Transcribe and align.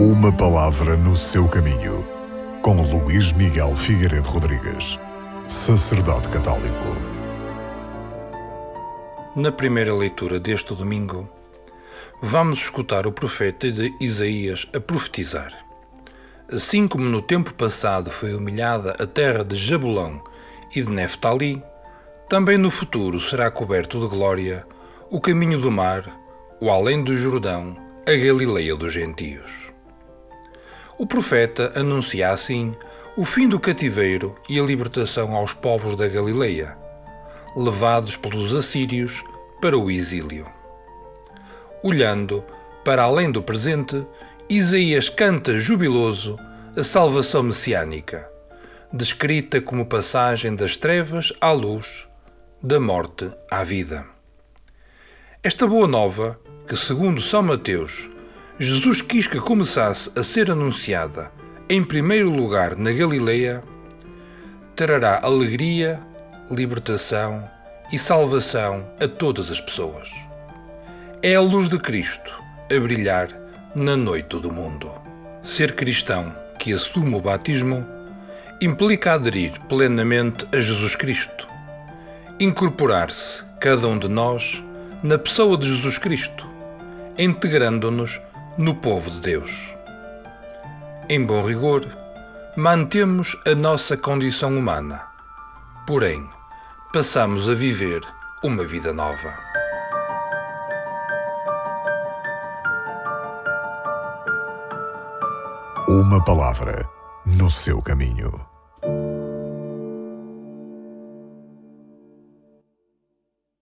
Uma 0.00 0.32
palavra 0.32 0.96
no 0.96 1.16
seu 1.16 1.48
caminho, 1.48 2.06
com 2.62 2.80
Luís 2.80 3.32
Miguel 3.32 3.74
Figueiredo 3.74 4.28
Rodrigues, 4.28 4.96
sacerdote 5.48 6.28
católico. 6.28 6.94
Na 9.34 9.50
primeira 9.50 9.92
leitura 9.92 10.38
deste 10.38 10.72
domingo, 10.72 11.28
vamos 12.22 12.60
escutar 12.60 13.08
o 13.08 13.12
profeta 13.12 13.72
de 13.72 13.92
Isaías 14.00 14.68
a 14.72 14.78
profetizar. 14.78 15.52
Assim 16.48 16.86
como 16.86 17.02
no 17.02 17.20
tempo 17.20 17.52
passado 17.52 18.08
foi 18.08 18.36
humilhada 18.36 18.92
a 19.00 19.04
terra 19.06 19.42
de 19.42 19.56
Jabulão 19.56 20.22
e 20.76 20.80
de 20.80 20.92
Neftali, 20.92 21.60
também 22.28 22.56
no 22.56 22.70
futuro 22.70 23.18
será 23.18 23.50
coberto 23.50 23.98
de 23.98 24.06
glória 24.06 24.64
o 25.10 25.20
caminho 25.20 25.58
do 25.58 25.72
mar, 25.72 26.04
o 26.60 26.70
além 26.70 27.02
do 27.02 27.16
Jordão, 27.16 27.76
a 28.06 28.12
Galileia 28.12 28.76
dos 28.76 28.92
gentios. 28.92 29.67
O 30.98 31.06
profeta 31.06 31.72
anuncia 31.76 32.30
assim 32.30 32.72
o 33.16 33.24
fim 33.24 33.48
do 33.48 33.60
cativeiro 33.60 34.34
e 34.48 34.58
a 34.58 34.62
libertação 34.64 35.32
aos 35.32 35.54
povos 35.54 35.94
da 35.94 36.08
Galileia, 36.08 36.76
levados 37.54 38.16
pelos 38.16 38.52
assírios 38.52 39.22
para 39.60 39.78
o 39.78 39.88
exílio. 39.92 40.44
Olhando 41.84 42.44
para 42.84 43.04
além 43.04 43.30
do 43.30 43.40
presente, 43.40 44.04
Isaías 44.48 45.08
canta 45.08 45.56
jubiloso 45.56 46.36
a 46.76 46.82
salvação 46.82 47.44
messiânica, 47.44 48.28
descrita 48.92 49.60
como 49.60 49.86
passagem 49.86 50.56
das 50.56 50.76
trevas 50.76 51.32
à 51.40 51.52
luz, 51.52 52.08
da 52.60 52.80
morte 52.80 53.30
à 53.48 53.62
vida. 53.62 54.04
Esta 55.44 55.64
boa 55.64 55.86
nova, 55.86 56.40
que 56.66 56.76
segundo 56.76 57.20
São 57.20 57.42
Mateus, 57.42 58.10
Jesus 58.58 59.00
quis 59.00 59.26
que 59.26 59.38
começasse 59.40 60.10
a 60.16 60.22
ser 60.22 60.50
anunciada 60.50 61.30
em 61.68 61.84
primeiro 61.84 62.30
lugar 62.30 62.76
na 62.76 62.90
Galileia, 62.90 63.62
trará 64.74 65.20
alegria, 65.22 66.00
libertação 66.50 67.48
e 67.92 67.98
salvação 67.98 68.84
a 69.00 69.06
todas 69.06 69.50
as 69.50 69.60
pessoas. 69.60 70.10
É 71.22 71.34
a 71.34 71.40
luz 71.40 71.68
de 71.68 71.78
Cristo 71.78 72.42
a 72.74 72.80
brilhar 72.80 73.28
na 73.74 73.96
noite 73.96 74.36
do 74.38 74.52
mundo. 74.52 74.90
Ser 75.42 75.74
cristão 75.74 76.34
que 76.58 76.72
assume 76.72 77.14
o 77.14 77.20
batismo 77.20 77.86
implica 78.60 79.12
aderir 79.12 79.52
plenamente 79.68 80.46
a 80.52 80.58
Jesus 80.58 80.96
Cristo 80.96 81.48
incorporar-se, 82.40 83.42
cada 83.60 83.88
um 83.88 83.98
de 83.98 84.06
nós, 84.06 84.62
na 85.02 85.18
pessoa 85.18 85.58
de 85.58 85.66
Jesus 85.66 85.98
Cristo, 85.98 86.46
integrando-nos 87.18 88.20
no 88.58 88.74
povo 88.74 89.08
de 89.08 89.20
Deus. 89.20 89.74
Em 91.08 91.24
bom 91.24 91.42
rigor, 91.42 91.86
mantemos 92.56 93.40
a 93.46 93.54
nossa 93.54 93.96
condição 93.96 94.58
humana, 94.58 95.06
porém, 95.86 96.28
passamos 96.92 97.48
a 97.48 97.54
viver 97.54 98.02
uma 98.42 98.64
vida 98.64 98.92
nova. 98.92 99.32
Uma 105.88 106.22
palavra 106.24 106.86
no 107.24 107.50
seu 107.50 107.80
caminho. 107.80 108.57